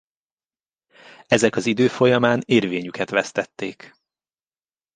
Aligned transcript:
Ezek 1.27 1.55
az 1.55 1.65
idők 1.65 1.89
folyamán 1.89 2.41
érvényüket 2.45 3.09
vesztették. 3.09 3.93